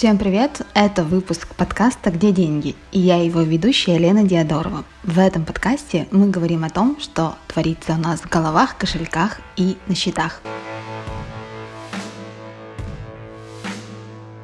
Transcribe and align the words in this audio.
Всем 0.00 0.16
привет! 0.16 0.62
Это 0.72 1.04
выпуск 1.04 1.54
подкаста 1.54 2.10
«Где 2.10 2.32
деньги?» 2.32 2.74
и 2.90 2.98
я 2.98 3.22
его 3.22 3.42
ведущая 3.42 3.98
Лена 3.98 4.22
Диадорова. 4.22 4.86
В 5.02 5.18
этом 5.18 5.44
подкасте 5.44 6.08
мы 6.10 6.30
говорим 6.30 6.64
о 6.64 6.70
том, 6.70 6.98
что 6.98 7.36
творится 7.48 7.92
у 7.92 7.96
нас 7.98 8.20
в 8.20 8.28
головах, 8.30 8.78
кошельках 8.78 9.42
и 9.56 9.76
на 9.88 9.94
счетах. 9.94 10.40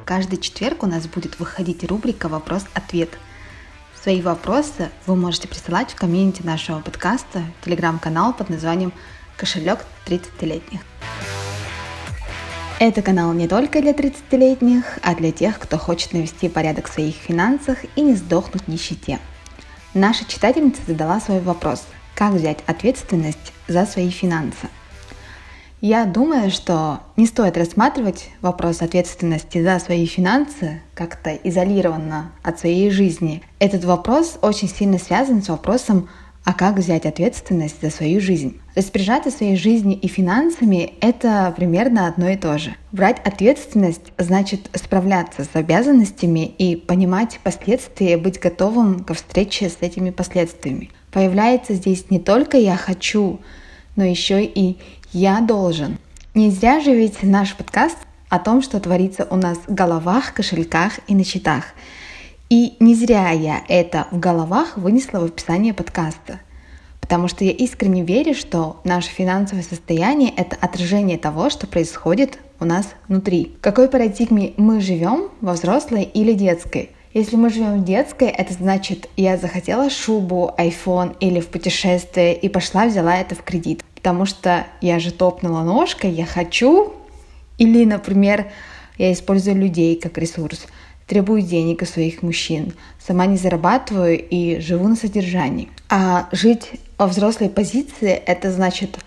Каждый 0.05 0.37
четверг 0.37 0.83
у 0.83 0.85
нас 0.85 1.07
будет 1.07 1.39
выходить 1.39 1.83
рубрика 1.85 2.29
«Вопрос-ответ». 2.29 3.17
Свои 3.99 4.21
вопросы 4.21 4.91
вы 5.07 5.15
можете 5.15 5.47
присылать 5.47 5.89
в 5.89 5.95
комьюнити 5.95 6.43
нашего 6.43 6.81
подкаста, 6.81 7.41
телеграм-канал 7.65 8.31
под 8.31 8.51
названием 8.51 8.93
«Кошелек 9.35 9.79
30-летних». 10.05 10.81
Это 12.79 13.01
канал 13.01 13.33
не 13.33 13.47
только 13.47 13.81
для 13.81 13.91
30-летних, 13.91 14.99
а 15.01 15.15
для 15.15 15.31
тех, 15.31 15.57
кто 15.57 15.79
хочет 15.79 16.13
навести 16.13 16.47
порядок 16.47 16.87
в 16.87 16.93
своих 16.93 17.15
финансах 17.15 17.79
и 17.95 18.01
не 18.01 18.13
сдохнуть 18.13 18.65
в 18.65 18.67
нищете. 18.67 19.17
Наша 19.95 20.25
читательница 20.25 20.81
задала 20.85 21.19
свой 21.19 21.39
вопрос, 21.39 21.83
как 22.13 22.33
взять 22.33 22.59
ответственность 22.67 23.51
за 23.67 23.87
свои 23.87 24.11
финансы. 24.11 24.67
Я 25.81 26.05
думаю, 26.05 26.51
что 26.51 26.99
не 27.15 27.25
стоит 27.25 27.57
рассматривать 27.57 28.29
вопрос 28.41 28.83
ответственности 28.83 29.63
за 29.63 29.79
свои 29.79 30.05
финансы 30.05 30.83
как-то 30.93 31.31
изолированно 31.31 32.31
от 32.43 32.59
своей 32.59 32.91
жизни. 32.91 33.41
Этот 33.57 33.85
вопрос 33.85 34.37
очень 34.43 34.69
сильно 34.69 34.99
связан 34.99 35.41
с 35.41 35.49
вопросом, 35.49 36.09
а 36.47 36.53
как 36.53 36.77
взять 36.77 37.05
ответственность 37.05 37.81
за 37.81 37.89
свою 37.89 38.21
жизнь. 38.21 38.57
Распоряжаться 38.73 39.31
своей 39.31 39.57
жизнью 39.57 39.99
и 39.99 40.07
финансами– 40.07 40.93
это 41.01 41.53
примерно 41.53 42.07
одно 42.07 42.29
и 42.29 42.37
то 42.37 42.57
же. 42.57 42.73
Брать 42.93 43.19
ответственность 43.27 44.13
значит 44.17 44.69
справляться 44.73 45.43
с 45.43 45.49
обязанностями 45.55 46.45
и 46.45 46.77
понимать 46.77 47.41
последствия, 47.43 48.15
быть 48.15 48.39
готовым 48.39 49.03
ко 49.03 49.13
встрече 49.13 49.67
с 49.67 49.79
этими 49.81 50.09
последствиями. 50.09 50.89
Появляется 51.11 51.73
здесь 51.73 52.09
не 52.09 52.19
только 52.19 52.55
«я 52.55 52.77
хочу», 52.77 53.41
но 53.97 54.05
еще 54.05 54.45
и 54.45 54.77
«я 55.11 55.41
должен». 55.41 55.97
Не 56.33 56.49
зря 56.49 56.79
же 56.79 56.95
ведь 56.95 57.23
наш 57.23 57.55
подкаст 57.55 57.97
о 58.29 58.39
том, 58.39 58.61
что 58.61 58.79
творится 58.79 59.27
у 59.29 59.35
нас 59.35 59.57
в 59.67 59.73
головах, 59.73 60.33
кошельках 60.33 60.93
и 61.07 61.13
на 61.13 61.25
счетах. 61.25 61.65
И 62.49 62.77
не 62.79 62.95
зря 62.95 63.31
я 63.31 63.61
это 63.67 64.07
в 64.11 64.19
головах 64.19 64.77
вынесла 64.77 65.19
в 65.19 65.25
описание 65.25 65.73
подкаста. 65.73 66.39
Потому 67.01 67.27
что 67.27 67.43
я 67.43 67.51
искренне 67.51 68.03
верю, 68.03 68.33
что 68.33 68.79
наше 68.85 69.09
финансовое 69.09 69.63
состояние— 69.63 70.31
это 70.37 70.55
отражение 70.61 71.17
того, 71.17 71.49
что 71.49 71.67
происходит 71.67 72.39
у 72.61 72.65
нас 72.65 72.87
внутри. 73.09 73.53
В 73.57 73.61
какой 73.61 73.89
парадигме 73.89 74.53
мы 74.55 74.79
живем, 74.79 75.29
во 75.41 75.53
взрослой 75.53 76.03
или 76.03 76.33
детской? 76.33 76.91
Если 77.13 77.35
мы 77.35 77.49
живем 77.49 77.81
в 77.81 77.85
детской, 77.85 78.29
это 78.29 78.53
значит, 78.53 79.09
я 79.17 79.37
захотела 79.37 79.89
шубу, 79.89 80.53
iPhone 80.57 81.17
или 81.19 81.41
в 81.41 81.47
путешествие 81.47 82.33
и 82.33 82.47
пошла 82.47 82.85
взяла 82.85 83.17
это 83.17 83.35
в 83.35 83.43
кредит. 83.43 83.83
Потому 83.95 84.25
что 84.25 84.67
я 84.79 84.99
же 84.99 85.11
топнула 85.11 85.63
ножкой, 85.63 86.11
я 86.11 86.25
хочу. 86.25 86.93
Или, 87.57 87.83
например, 87.83 88.47
я 88.97 89.11
использую 89.11 89.57
людей 89.57 89.99
как 89.99 90.17
ресурс, 90.17 90.67
требую 91.07 91.41
денег 91.41 91.81
у 91.81 91.85
своих 91.85 92.21
мужчин, 92.21 92.73
сама 92.99 93.25
не 93.25 93.37
зарабатываю 93.37 94.19
и 94.19 94.59
живу 94.59 94.87
на 94.87 94.95
содержании. 94.95 95.69
А 95.89 96.29
жить 96.31 96.71
во 96.97 97.07
взрослой 97.07 97.49
позиции 97.49 98.11
это 98.11 98.51
значит 98.51 98.99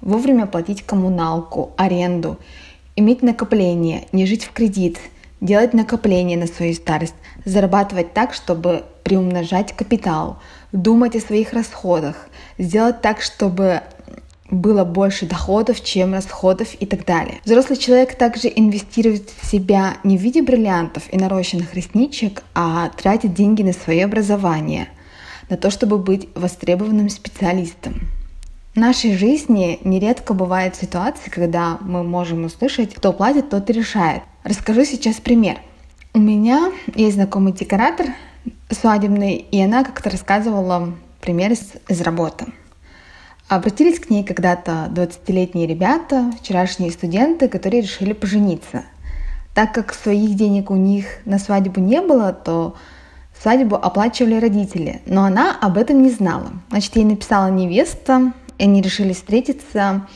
вовремя 0.00 0.46
платить 0.46 0.82
коммуналку, 0.82 1.72
аренду, 1.76 2.38
иметь 2.96 3.22
накопление, 3.22 4.06
не 4.12 4.26
жить 4.26 4.44
в 4.44 4.52
кредит– 4.52 4.98
делать 5.40 5.74
накопления 5.74 6.36
на 6.36 6.46
свою 6.46 6.74
старость, 6.74 7.14
зарабатывать 7.44 8.12
так, 8.12 8.34
чтобы 8.34 8.84
приумножать 9.04 9.74
капитал, 9.74 10.38
думать 10.72 11.16
о 11.16 11.20
своих 11.20 11.52
расходах, 11.52 12.28
сделать 12.58 13.00
так, 13.00 13.20
чтобы 13.20 13.82
было 14.50 14.84
больше 14.84 15.26
доходов, 15.26 15.82
чем 15.82 16.14
расходов 16.14 16.74
и 16.74 16.86
так 16.86 17.04
далее. 17.04 17.40
Взрослый 17.44 17.78
человек 17.78 18.16
также 18.16 18.50
инвестирует 18.54 19.30
в 19.40 19.46
себя 19.46 19.98
не 20.04 20.16
в 20.16 20.20
виде 20.20 20.42
бриллиантов 20.42 21.04
и 21.12 21.18
нарощенных 21.18 21.74
ресничек, 21.74 22.42
а 22.54 22.88
тратит 22.90 23.34
деньги 23.34 23.62
на 23.62 23.72
свое 23.72 24.04
образование, 24.04 24.88
на 25.50 25.56
то, 25.56 25.70
чтобы 25.70 25.98
быть 25.98 26.28
востребованным 26.34 27.08
специалистом. 27.08 28.08
В 28.74 28.76
нашей 28.80 29.16
жизни 29.16 29.80
нередко 29.82 30.34
бывают 30.34 30.76
ситуации, 30.76 31.30
когда 31.30 31.78
мы 31.80 32.04
можем 32.04 32.44
услышать, 32.44 32.94
кто 32.94 33.12
платит, 33.12 33.50
тот 33.50 33.68
и 33.70 33.72
решает. 33.72 34.22
Расскажу 34.44 34.84
сейчас 34.84 35.16
пример. 35.16 35.58
У 36.14 36.20
меня 36.20 36.72
есть 36.94 37.16
знакомый 37.16 37.52
декоратор 37.52 38.06
свадебный, 38.70 39.36
и 39.36 39.60
она 39.60 39.84
как-то 39.84 40.10
рассказывала 40.10 40.94
пример 41.20 41.52
из, 41.52 41.72
из 41.88 42.00
работы. 42.00 42.46
Обратились 43.48 43.98
к 43.98 44.10
ней 44.10 44.24
когда-то 44.24 44.90
20-летние 44.92 45.66
ребята, 45.66 46.30
вчерашние 46.38 46.90
студенты, 46.90 47.48
которые 47.48 47.80
решили 47.80 48.12
пожениться. 48.12 48.84
Так 49.54 49.72
как 49.72 49.94
своих 49.94 50.36
денег 50.36 50.70
у 50.70 50.76
них 50.76 51.06
на 51.24 51.38
свадьбу 51.38 51.80
не 51.80 52.02
было, 52.02 52.34
то 52.34 52.76
свадьбу 53.40 53.76
оплачивали 53.76 54.38
родители, 54.38 55.00
но 55.06 55.24
она 55.24 55.56
об 55.58 55.78
этом 55.78 56.02
не 56.02 56.10
знала. 56.10 56.52
Значит, 56.68 56.96
ей 56.96 57.06
написала 57.06 57.48
невеста, 57.48 58.34
и 58.58 58.64
они 58.64 58.82
решили 58.82 59.14
встретиться, 59.14 60.06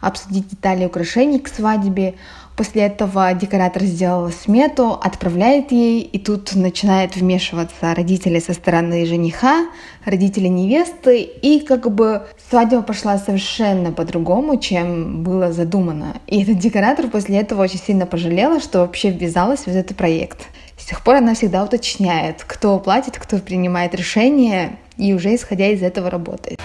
обсудить 0.00 0.48
детали 0.48 0.84
украшений 0.84 1.38
к 1.38 1.48
свадьбе. 1.48 2.14
После 2.56 2.82
этого 2.82 3.32
декоратор 3.34 3.84
сделал 3.84 4.30
смету, 4.32 4.92
отправляет 4.92 5.70
ей, 5.70 6.00
и 6.00 6.18
тут 6.18 6.56
начинает 6.56 7.14
вмешиваться 7.14 7.94
родители 7.94 8.40
со 8.40 8.52
стороны 8.52 9.06
жениха, 9.06 9.66
родители 10.04 10.48
невесты, 10.48 11.20
и 11.20 11.60
как 11.60 11.94
бы 11.94 12.26
свадьба 12.50 12.82
пошла 12.82 13.16
совершенно 13.18 13.92
по-другому, 13.92 14.58
чем 14.58 15.22
было 15.22 15.52
задумано. 15.52 16.16
И 16.26 16.42
этот 16.42 16.58
декоратор 16.58 17.06
после 17.06 17.38
этого 17.38 17.62
очень 17.62 17.78
сильно 17.78 18.06
пожалела, 18.06 18.58
что 18.58 18.80
вообще 18.80 19.10
ввязалась 19.10 19.60
в 19.60 19.68
этот 19.68 19.96
проект. 19.96 20.48
С 20.76 20.84
тех 20.84 21.04
пор 21.04 21.16
она 21.16 21.34
всегда 21.34 21.62
уточняет, 21.62 22.42
кто 22.44 22.78
платит, 22.80 23.18
кто 23.18 23.38
принимает 23.38 23.94
решение, 23.94 24.78
и 24.96 25.14
уже 25.14 25.34
исходя 25.34 25.68
из 25.68 25.82
этого 25.82 26.10
работает. 26.10 26.58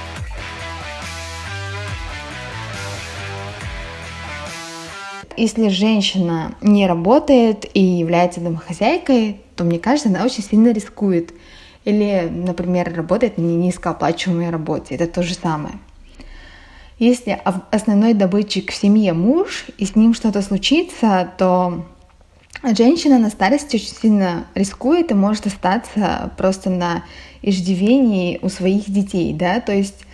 Если 5.37 5.69
женщина 5.69 6.55
не 6.61 6.87
работает 6.87 7.65
и 7.73 7.81
является 7.81 8.39
домохозяйкой, 8.39 9.41
то, 9.55 9.63
мне 9.63 9.79
кажется, 9.79 10.09
она 10.09 10.23
очень 10.23 10.43
сильно 10.43 10.71
рискует. 10.71 11.33
Или, 11.85 12.29
например, 12.31 12.93
работает 12.95 13.37
на 13.37 13.41
низкооплачиваемой 13.41 14.49
работе. 14.49 14.95
Это 14.95 15.07
то 15.07 15.23
же 15.23 15.33
самое. 15.33 15.75
Если 16.99 17.37
основной 17.71 18.13
добытчик 18.13 18.71
в 18.71 18.75
семье 18.75 19.13
муж, 19.13 19.65
и 19.77 19.85
с 19.85 19.95
ним 19.95 20.13
что-то 20.13 20.41
случится, 20.41 21.29
то 21.37 21.85
женщина 22.63 23.19
на 23.19 23.29
старости 23.29 23.75
очень 23.75 23.95
сильно 24.01 24.45
рискует 24.55 25.11
и 25.11 25.15
может 25.15 25.47
остаться 25.47 26.31
просто 26.37 26.69
на 26.69 27.03
иждивении 27.41 28.39
у 28.41 28.49
своих 28.49 28.89
детей, 28.89 29.33
да, 29.33 29.59
то 29.59 29.73
есть 29.73 30.05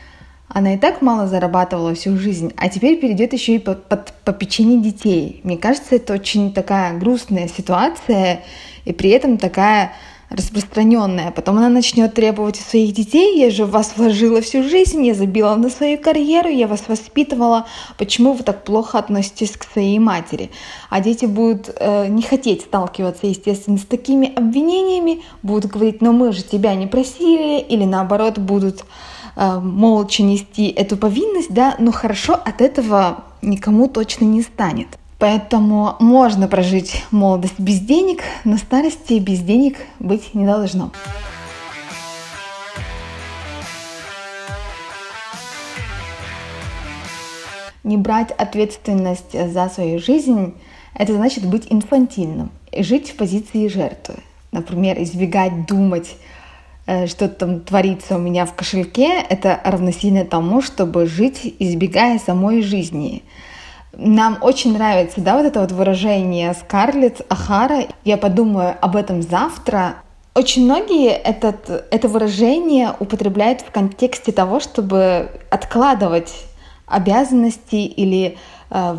она 0.49 0.73
и 0.73 0.77
так 0.77 1.01
мало 1.01 1.27
зарабатывала 1.27 1.93
всю 1.93 2.17
жизнь, 2.17 2.51
а 2.57 2.69
теперь 2.69 2.99
перейдет 2.99 3.33
еще 3.33 3.55
и 3.55 3.59
под, 3.59 3.85
под 3.85 4.11
попечение 4.25 4.81
детей. 4.81 5.41
Мне 5.43 5.57
кажется, 5.57 5.95
это 5.95 6.13
очень 6.13 6.51
такая 6.51 6.97
грустная 6.97 7.47
ситуация 7.47 8.41
и 8.83 8.91
при 8.91 9.11
этом 9.11 9.37
такая 9.37 9.93
распространенная. 10.29 11.31
Потом 11.31 11.57
она 11.57 11.69
начнет 11.69 12.13
требовать 12.13 12.59
у 12.59 12.63
своих 12.63 12.93
детей, 12.93 13.39
я 13.39 13.49
же 13.49 13.65
в 13.65 13.71
вас 13.71 13.93
вложила 13.95 14.41
всю 14.41 14.63
жизнь, 14.63 15.05
я 15.05 15.13
забила 15.13 15.55
на 15.55 15.69
свою 15.69 15.97
карьеру, 15.97 16.49
я 16.49 16.67
вас 16.67 16.83
воспитывала, 16.87 17.65
почему 17.97 18.33
вы 18.33 18.43
так 18.43 18.63
плохо 18.63 18.99
относитесь 18.99 19.51
к 19.51 19.63
своей 19.63 19.97
матери? 19.99 20.51
А 20.89 21.01
дети 21.01 21.25
будут 21.25 21.71
э, 21.75 22.07
не 22.07 22.21
хотеть 22.21 22.61
сталкиваться, 22.61 23.25
естественно, 23.27 23.77
с 23.77 23.85
такими 23.85 24.33
обвинениями, 24.35 25.23
будут 25.41 25.71
говорить, 25.71 26.01
но 26.01 26.11
мы 26.11 26.31
же 26.31 26.43
тебя 26.43 26.75
не 26.75 26.85
просили, 26.85 27.59
или 27.59 27.85
наоборот 27.85 28.37
будут 28.37 28.85
молча 29.35 30.23
нести 30.23 30.67
эту 30.69 30.97
повинность, 30.97 31.51
да, 31.51 31.75
но 31.79 31.91
хорошо 31.91 32.33
от 32.33 32.61
этого 32.61 33.23
никому 33.41 33.87
точно 33.87 34.25
не 34.25 34.41
станет. 34.41 34.87
Поэтому 35.17 35.95
можно 35.99 36.47
прожить 36.47 37.03
молодость 37.11 37.59
без 37.59 37.79
денег, 37.79 38.23
но 38.45 38.57
старости 38.57 39.19
без 39.19 39.39
денег 39.39 39.77
быть 39.99 40.33
не 40.33 40.45
должно. 40.45 40.91
Не 47.83 47.97
брать 47.97 48.31
ответственность 48.31 49.33
за 49.33 49.69
свою 49.69 49.99
жизнь– 49.99 50.53
это 50.93 51.13
значит 51.13 51.45
быть 51.45 51.67
инфантильным 51.69 52.51
и 52.71 52.83
жить 52.83 53.09
в 53.09 53.15
позиции 53.15 53.67
жертвы. 53.67 54.15
Например, 54.51 55.01
избегать 55.01 55.65
думать 55.65 56.15
Э, 56.89 57.05
что 57.05 57.29
там 57.29 57.59
творится 57.59 58.15
у 58.15 58.17
меня 58.17 58.47
в 58.47 58.55
кошельке, 58.55 59.21
это 59.29 59.61
равносильно 59.63 60.25
тому, 60.25 60.59
чтобы 60.63 61.05
жить, 61.05 61.55
избегая 61.59 62.17
самой 62.17 62.63
жизни. 62.63 63.21
Нам 63.93 64.39
очень 64.41 64.73
нравится, 64.73 65.21
да, 65.21 65.37
вот 65.37 65.45
это 65.45 65.59
вот 65.59 65.71
выражение 65.71 66.51
Скарлетт 66.55 67.21
Ахара. 67.29 67.83
Я 68.05 68.17
подумаю 68.17 68.75
об 68.81 68.95
этом 68.95 69.21
завтра. 69.21 69.97
Очень 70.33 70.65
многие 70.65 71.11
этот, 71.11 71.69
это 71.91 72.07
выражение 72.07 72.95
употребляют 72.99 73.61
в 73.61 73.69
контексте 73.69 74.31
того, 74.31 74.59
чтобы 74.59 75.29
откладывать 75.51 76.33
обязанности 76.87 77.75
или 77.75 78.35
э, 78.71 78.95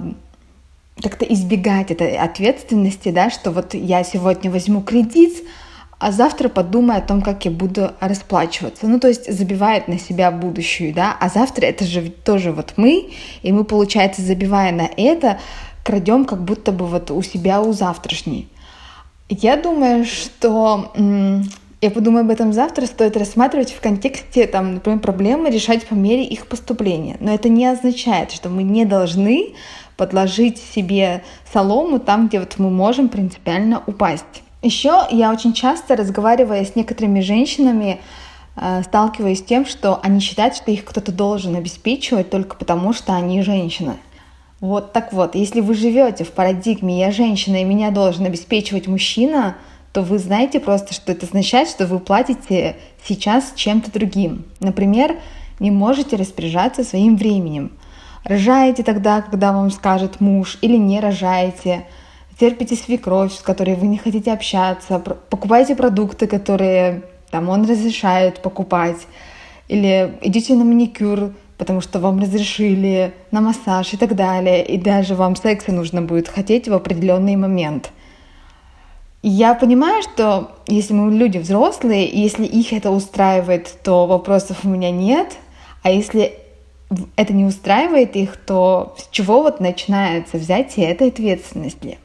как-то 1.03 1.25
избегать 1.25 1.91
этой 1.91 2.17
ответственности, 2.17 3.11
да, 3.11 3.31
что 3.31 3.51
вот 3.51 3.75
я 3.75 4.05
сегодня 4.05 4.49
возьму 4.49 4.81
кредит, 4.81 5.43
а 6.00 6.12
завтра 6.12 6.49
подумаю 6.49 6.99
о 6.99 7.02
том, 7.02 7.20
как 7.20 7.44
я 7.44 7.50
буду 7.50 7.93
расплачиваться. 8.00 8.88
Ну, 8.88 8.99
то 8.99 9.06
есть 9.06 9.31
забивает 9.31 9.87
на 9.87 9.99
себя 9.99 10.31
будущую, 10.31 10.94
да, 10.94 11.14
а 11.20 11.29
завтра 11.29 11.67
это 11.67 11.85
же 11.85 12.00
ведь 12.00 12.25
тоже 12.25 12.52
вот 12.52 12.73
мы, 12.76 13.11
и 13.43 13.52
мы, 13.52 13.64
получается, 13.64 14.23
забивая 14.23 14.73
на 14.73 14.88
это, 14.97 15.38
крадем 15.85 16.25
как 16.25 16.43
будто 16.43 16.73
бы 16.73 16.87
вот 16.87 17.11
у 17.11 17.23
себя 17.23 17.61
у 17.61 17.73
завтрашней. 17.75 18.49
Я 19.29 19.58
думаю, 19.58 20.06
что 20.06 20.91
я 21.82 21.91
подумаю 21.91 22.25
об 22.25 22.31
этом 22.31 22.55
завтра, 22.55 22.87
стоит 22.87 23.19
рассматривать 23.19 23.70
в 23.70 23.81
контексте, 23.82 24.46
там, 24.46 24.75
например, 24.75 25.00
проблемы 25.00 25.50
решать 25.50 25.87
по 25.87 25.93
мере 25.93 26.25
их 26.25 26.46
поступления. 26.46 27.19
Но 27.20 27.35
это 27.35 27.50
не 27.50 27.67
означает, 27.67 28.32
что 28.32 28.49
мы 28.49 28.62
не 28.62 28.87
должны 28.87 29.55
подложить 29.99 30.56
себе 30.56 31.23
солому 31.53 32.00
там, 32.00 32.29
где 32.29 32.41
вот 32.41 32.55
мы 32.56 32.70
можем 32.70 33.11
принципиально 33.11 33.82
упасть. 33.87 34.43
Еще 34.62 35.07
я 35.11 35.33
очень 35.33 35.55
часто, 35.55 35.97
разговаривая 35.97 36.65
с 36.67 36.77
некоторыми 36.77 37.21
женщинами, 37.21 38.01
э, 38.57 38.83
сталкиваюсь 38.83 39.39
с 39.39 39.43
тем, 39.43 39.65
что 39.65 39.99
они 40.03 40.21
считают, 40.21 40.55
что 40.55 40.71
их 40.71 40.85
кто-то 40.85 41.12
должен 41.12 41.57
обеспечивать 41.57 42.29
только 42.29 42.57
потому, 42.57 42.93
что 42.93 43.15
они 43.15 43.41
женщины. 43.41 43.97
Вот 44.61 44.93
так 44.93 45.15
вот, 45.15 45.35
если 45.35 45.62
вы 45.62 45.73
живете 45.73 46.25
в 46.25 46.33
парадигме 46.33 46.99
«я 46.99 47.11
женщина 47.11 47.62
и 47.62 47.65
меня 47.65 47.91
должен 47.91 48.27
обеспечивать 48.27 48.87
мужчина», 48.87 49.57
то 49.93 50.03
вы 50.03 50.19
знаете 50.19 50.61
просто, 50.61 50.93
что 50.93 51.11
это 51.11 51.25
означает, 51.25 51.69
что 51.69 51.87
вы 51.87 51.99
платите 51.99 52.77
сейчас 53.03 53.55
чем-то 53.56 53.91
другим. 53.91 54.45
Например, 54.61 55.17
не 55.59 55.71
можете 55.71 56.17
распоряжаться 56.17 56.85
своим 56.85 57.17
временем. 57.17 57.73
Рожаете 58.25 58.83
тогда, 58.83 59.23
когда 59.23 59.53
вам 59.53 59.71
скажет 59.71 60.21
муж, 60.21 60.59
или 60.61 60.77
не 60.77 61.01
рожаете– 61.01 61.87
терпите 62.41 62.75
свекровь, 62.75 63.35
с 63.35 63.43
которой 63.43 63.75
вы 63.75 63.87
не 63.87 63.99
хотите 63.99 64.33
общаться, 64.33 64.99
покупаете 64.99 65.77
продукты, 65.77 66.27
которые 66.27 67.03
там 67.31 67.51
он 67.51 67.65
разрешает 67.65 68.41
покупать, 68.41 69.07
или 69.69 70.19
идите 70.23 70.55
на 70.55 70.65
маникюр, 70.65 71.35
потому 71.59 71.83
что 71.83 72.01
вам 72.01 72.19
разрешили, 72.19 73.13
на 73.31 73.43
массаж 73.43 73.93
и 73.93 73.99
так 73.99 74.17
далее, 74.17 74.65
и 74.65 74.79
даже 74.79 75.15
вам 75.15 75.37
секса 75.37 75.71
нужно 75.71 76.01
будет 76.01 76.29
хотеть 76.29 76.67
в 76.67 76.73
определенный 76.73 77.37
момент. 77.37 77.91
я 79.23 79.55
понимаю, 79.55 80.03
что 80.03 80.53
если 80.67 80.95
мы 80.95 81.15
люди 81.15 81.37
взрослые, 81.37 82.09
и 82.09 82.19
если 82.21 82.47
их 82.47 82.73
это 82.73 82.91
устраивает, 82.91 83.77
то 83.85 84.07
вопросов 84.07 84.65
у 84.65 84.69
меня 84.69 84.91
нет, 84.91 85.37
а 85.83 85.91
если 85.91 86.33
это 87.17 87.35
не 87.35 87.45
устраивает 87.45 88.17
их, 88.17 88.39
то 88.39 88.97
с 88.97 89.09
чего 89.11 89.43
вот 89.43 89.61
начинается 89.61 90.39
взятие 90.39 90.91
этой 90.91 91.09
ответственности? 91.09 91.99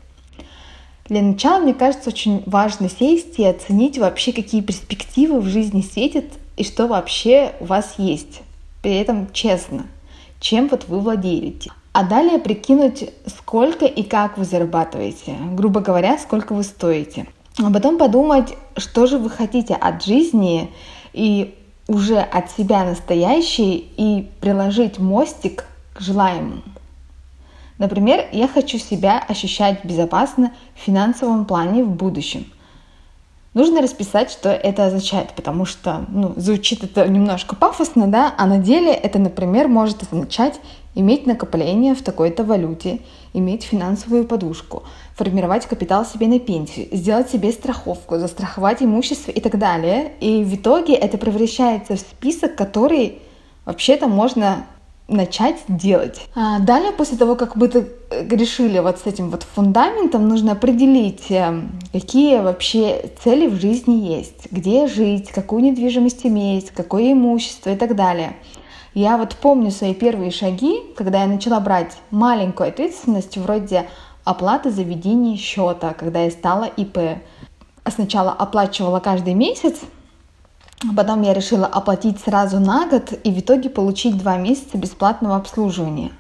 Для 1.08 1.22
начала, 1.22 1.60
мне 1.60 1.76
кажется, 1.76 2.10
очень 2.10 2.42
важно 2.48 2.90
сесть 2.90 3.38
и 3.38 3.46
оценить 3.46 4.00
вообще, 4.00 4.34
какие 4.34 4.62
перспективы 4.62 5.40
в 5.40 5.46
жизни 5.46 5.82
светят 5.82 6.26
и 6.58 6.64
что 6.64 6.88
вообще 6.88 7.54
у 7.60 7.66
вас 7.66 7.96
есть. 8.00 8.42
При 8.82 8.96
этом 8.96 9.32
честно, 9.32 9.86
чем 10.40 10.68
вот 10.68 10.86
вы 10.88 11.00
владеете. 11.00 11.72
А 11.94 12.04
далее 12.04 12.40
прикинуть, 12.40 13.10
сколько 13.28 13.86
и 13.86 14.02
как 14.02 14.40
вы 14.40 14.46
зарабатываете. 14.46 15.36
Грубо 15.54 15.80
говоря, 15.80 16.18
сколько 16.18 16.54
вы 16.54 16.64
стоите. 16.64 17.28
А 17.64 17.72
потом 17.72 18.00
подумать, 18.00 18.56
что 18.76 19.06
же 19.06 19.20
вы 19.20 19.30
хотите 19.30 19.76
от 19.76 20.04
жизни 20.04 20.72
и 21.14 21.54
уже 21.88 22.18
от 22.18 22.50
себя 22.52 22.84
настоящей 22.84 23.92
и 23.96 24.28
приложить 24.42 24.98
мостик 24.98 25.66
к 25.94 26.02
желаемому. 26.02 26.64
Например, 27.78 28.26
я 28.32 28.48
хочу 28.48 28.78
себя 28.78 29.24
ощущать 29.28 29.84
безопасно 29.84 30.54
в 30.76 30.80
финансовом 30.80 31.46
плане 31.46 31.84
в 31.84 31.90
будущем. 31.90 32.46
Нужно 33.54 33.82
расписать, 33.82 34.32
что 34.32 34.50
это 34.50 34.86
означает, 34.86 35.32
потому 35.34 35.66
что 35.66 36.06
ну, 36.10 36.34
звучит 36.36 36.84
это 36.84 37.08
немножко 37.08 37.56
пафосно, 37.56 38.08
да, 38.08 38.34
а 38.38 38.48
на 38.48 38.58
деле 38.58 38.92
это, 38.92 39.18
например, 39.18 39.70
может 39.70 40.04
означать 40.04 40.60
иметь 40.94 41.26
накопление 41.26 41.96
в 41.96 42.04
такой-то 42.04 42.44
валюте, 42.44 43.00
иметь 43.34 43.64
финансовую 43.64 44.26
подушку, 44.26 44.84
формировать 45.16 45.66
капитал 45.68 46.06
себе 46.06 46.28
на 46.28 46.40
пенсию, 46.40 46.88
сделать 46.92 47.30
себе 47.30 47.52
страховку, 47.54 48.18
застраховать 48.18 48.82
имущество 48.82 49.32
и 49.32 49.40
так 49.40 49.58
далее. 49.58 50.14
И 50.20 50.44
в 50.44 50.56
итоге 50.56 50.94
это 50.96 51.18
превращается 51.18 51.96
в 51.96 52.00
список, 52.00 52.56
который 52.56 53.20
вообще-то 53.66 54.08
можно 54.08 54.66
начать 55.08 55.58
делать. 55.68 56.22
А 56.36 56.60
далее, 56.60 56.92
после 56.92 57.18
того, 57.18 57.36
как 57.36 57.56
мы 57.56 57.68
э, 57.68 58.28
решили 58.30 58.80
вот 58.80 59.00
с 59.00 59.06
этим 59.06 59.30
вот 59.30 59.44
фундаментом, 59.44 60.28
нужно 60.28 60.54
определить, 60.54 61.30
э, 61.30 61.62
какие 61.92 62.40
вообще 62.40 63.12
цели 63.24 63.48
в 63.48 63.60
жизни 63.60 63.96
есть, 63.96 64.52
где 64.52 64.88
жить, 64.88 65.30
какую 65.30 65.64
недвижимость 65.64 66.26
иметь, 66.26 66.72
какое 66.72 67.14
имущество 67.14 67.70
и 67.70 67.76
так 67.76 67.96
далее. 67.96 68.36
Я 68.96 69.18
вот 69.18 69.36
помню 69.36 69.72
свои 69.72 69.94
первые 69.94 70.32
шаги, 70.32 70.80
когда 70.96 71.22
я 71.22 71.28
начала 71.28 71.60
брать 71.60 71.98
маленькую 72.12 72.70
ответственность 72.70 73.38
вроде 73.38 73.88
оплаты 74.24 74.72
за 74.72 74.84
ведение 74.84 75.38
счета, 75.38 75.94
когда 75.94 76.24
я 76.24 76.32
стала 76.32 76.64
ИП. 76.64 77.20
Сначала 77.88 78.32
оплачивала 78.32 79.00
каждый 79.00 79.36
месяц, 79.36 79.82
Потом 80.96 81.22
я 81.22 81.34
решила 81.34 81.66
оплатить 81.66 82.20
сразу 82.20 82.60
на 82.60 82.88
год 82.88 83.14
и 83.24 83.32
в 83.32 83.40
итоге 83.40 83.70
получить 83.70 84.18
два 84.18 84.38
месяца 84.38 84.78
бесплатного 84.78 85.38
обслуживания. 85.38 86.12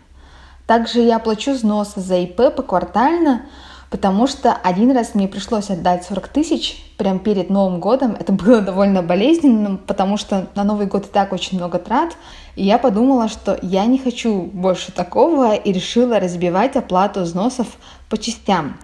Также 0.65 1.01
я 1.01 1.19
плачу 1.19 1.53
взносы 1.53 1.99
за 1.99 2.15
ИП 2.15 2.55
поквартально, 2.55 3.43
потому 3.91 4.27
что 4.27 4.53
один 4.53 4.91
раз 4.91 5.13
мне 5.13 5.27
пришлось 5.27 5.69
отдать 5.69 6.05
40 6.05 6.27
тысяч 6.29 6.83
прямо 6.97 7.19
перед 7.19 7.49
Новым 7.49 7.79
годом. 7.79 8.15
Это 8.19 8.31
было 8.31 8.61
довольно 8.61 9.03
болезненно, 9.03 9.75
потому 9.75 10.17
что 10.17 10.47
на 10.55 10.63
Новый 10.63 10.87
год 10.87 11.05
и 11.05 11.09
так 11.09 11.33
очень 11.33 11.57
много 11.57 11.77
трат. 11.77 12.15
И 12.55 12.65
я 12.65 12.79
подумала, 12.79 13.27
что 13.27 13.59
я 13.61 13.85
не 13.85 13.99
хочу 13.99 14.41
больше 14.41 14.91
такого 14.91 15.53
и 15.53 15.71
решила 15.71 16.19
разбивать 16.19 16.75
оплату 16.75 17.21
взносов 17.21 17.67
по 18.09 18.17
частям. 18.17 18.77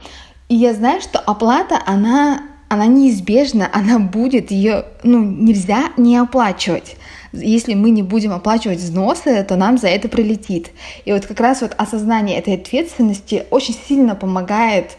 И 0.49 0.55
я 0.55 0.73
знаю, 0.73 1.01
что 1.01 1.17
оплата, 1.17 1.79
она 1.85 2.41
она 2.71 2.85
неизбежна, 2.85 3.69
она 3.73 3.99
будет, 3.99 4.49
ее 4.49 4.85
ну, 5.03 5.21
нельзя 5.21 5.91
не 5.97 6.15
оплачивать. 6.15 6.95
Если 7.33 7.73
мы 7.73 7.89
не 7.89 8.01
будем 8.01 8.31
оплачивать 8.31 8.79
взносы, 8.79 9.43
то 9.43 9.57
нам 9.57 9.77
за 9.77 9.89
это 9.89 10.07
прилетит. 10.07 10.71
И 11.03 11.11
вот 11.11 11.25
как 11.25 11.41
раз 11.41 11.59
вот 11.59 11.75
осознание 11.77 12.37
этой 12.37 12.53
ответственности 12.53 13.45
очень 13.51 13.75
сильно 13.89 14.15
помогает 14.15 14.91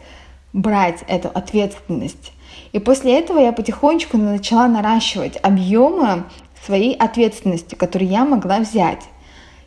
брать 0.52 0.98
эту 1.08 1.28
ответственность. 1.28 2.32
И 2.72 2.78
после 2.78 3.18
этого 3.18 3.38
я 3.38 3.52
потихонечку 3.52 4.18
начала 4.18 4.68
наращивать 4.68 5.38
объемы 5.42 6.24
своей 6.66 6.94
ответственности, 6.94 7.74
которую 7.74 8.10
я 8.10 8.26
могла 8.26 8.58
взять. 8.58 9.00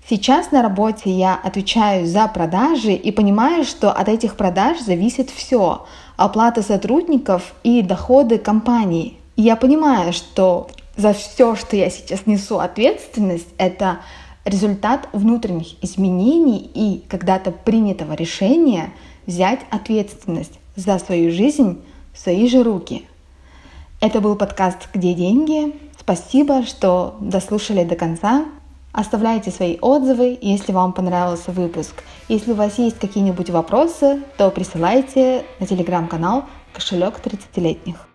Сейчас 0.07 0.51
на 0.51 0.61
работе 0.61 1.09
я 1.09 1.33
отвечаю 1.33 2.05
за 2.05 2.27
продажи 2.27 2.93
и 2.93 3.11
понимаю, 3.11 3.63
что 3.63 3.91
от 3.91 4.07
этих 4.07 4.37
продаж 4.37 4.79
зависит 4.79 5.31
все 5.31 5.87
оплата 6.15 6.61
сотрудников 6.61 7.55
и 7.63 7.81
доходы 7.81 8.37
компании. 8.37 9.17
И 9.35 9.41
я 9.41 9.55
понимаю, 9.55 10.13
что 10.13 10.67
за 10.95 11.13
все, 11.13 11.55
что 11.55 11.75
я 11.75 11.89
сейчас 11.89 12.27
несу 12.27 12.59
ответственность, 12.59 13.47
это 13.57 13.97
результат 14.45 15.09
внутренних 15.11 15.83
изменений 15.83 16.69
и 16.75 17.03
когда-то 17.07 17.49
принятого 17.49 18.13
решения 18.13 18.93
взять 19.25 19.61
ответственность 19.71 20.59
за 20.75 20.99
свою 20.99 21.31
жизнь 21.31 21.81
в 22.13 22.19
свои 22.19 22.47
же 22.47 22.61
руки. 22.61 23.07
Это 24.01 24.21
был 24.21 24.35
подкаст 24.35 24.87
«Где 24.93 25.15
деньги?». 25.15 25.73
Спасибо, 25.99 26.63
что 26.63 27.15
дослушали 27.19 27.83
до 27.83 27.95
конца. 27.95 28.45
Оставляйте 28.95 29.51
свои 29.51 29.77
отзывы, 29.81 30.37
если 30.41 30.71
вам 30.71 30.93
понравился 30.93 31.51
выпуск. 31.51 32.01
Если 32.29 32.53
у 32.53 32.55
вас 32.55 32.79
есть 32.79 32.97
какие-нибудь 32.97 33.49
вопросы, 33.49 34.23
то 34.37 34.49
присылайте 34.51 35.43
на 35.59 35.67
телеграм-канал 35.67 36.45
«Кошелек 36.73 37.19
30-летних». 37.19 38.07